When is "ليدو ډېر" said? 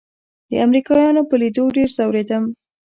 1.41-1.89